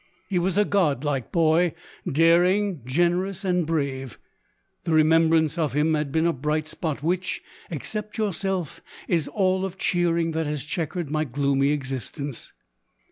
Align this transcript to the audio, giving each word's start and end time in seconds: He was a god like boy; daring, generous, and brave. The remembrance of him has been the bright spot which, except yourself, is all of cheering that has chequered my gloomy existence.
He 0.27 0.39
was 0.39 0.57
a 0.57 0.65
god 0.65 1.03
like 1.03 1.31
boy; 1.31 1.75
daring, 2.11 2.81
generous, 2.85 3.45
and 3.45 3.67
brave. 3.67 4.17
The 4.83 4.93
remembrance 4.93 5.59
of 5.59 5.73
him 5.73 5.93
has 5.93 6.07
been 6.07 6.25
the 6.25 6.33
bright 6.33 6.67
spot 6.67 7.03
which, 7.03 7.43
except 7.69 8.17
yourself, 8.17 8.81
is 9.07 9.27
all 9.27 9.63
of 9.63 9.77
cheering 9.77 10.31
that 10.31 10.47
has 10.47 10.65
chequered 10.65 11.11
my 11.11 11.23
gloomy 11.23 11.69
existence. 11.69 12.51